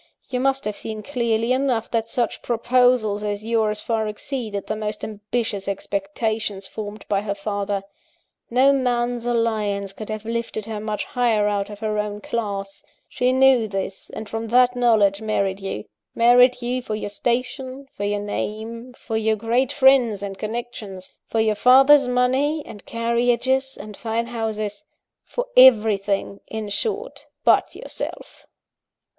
You 0.29 0.39
must 0.39 0.65
have 0.65 0.75
seen 0.75 1.03
clearly 1.03 1.53
enough, 1.53 1.91
that 1.91 2.09
such 2.09 2.41
proposals 2.41 3.23
as 3.23 3.43
yours 3.43 3.81
far 3.81 4.07
exceeded 4.07 4.65
the 4.65 4.75
most 4.75 5.03
ambitious 5.03 5.67
expectations 5.67 6.65
formed 6.65 7.05
by 7.07 7.21
her 7.21 7.35
father. 7.35 7.83
No 8.49 8.73
man's 8.73 9.27
alliance 9.27 9.93
could 9.93 10.09
have 10.09 10.25
lifted 10.25 10.65
her 10.65 10.79
much 10.79 11.05
higher 11.05 11.47
out 11.47 11.69
of 11.69 11.81
her 11.81 11.99
own 11.99 12.19
class: 12.19 12.83
she 13.07 13.31
knew 13.31 13.67
this, 13.67 14.09
and 14.09 14.27
from 14.27 14.47
that 14.47 14.75
knowledge 14.75 15.21
married 15.21 15.59
you 15.59 15.85
married 16.15 16.63
you 16.63 16.81
for 16.81 16.95
your 16.95 17.07
station, 17.07 17.85
for 17.95 18.03
your 18.03 18.21
name, 18.21 18.93
for 18.93 19.17
your 19.17 19.35
great 19.35 19.71
friends 19.71 20.23
and 20.23 20.39
connections, 20.39 21.11
for 21.27 21.39
your 21.39 21.53
father's 21.53 22.07
money, 22.07 22.63
and 22.65 22.87
carriages, 22.87 23.77
and 23.77 23.95
fine 23.95 24.25
houses; 24.25 24.83
for 25.23 25.45
everything, 25.55 26.39
in 26.47 26.69
short, 26.69 27.27
but 27.45 27.75
yourself. 27.75 28.47